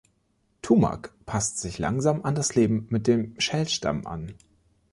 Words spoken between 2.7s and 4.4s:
mit dem Shell-Stamm an.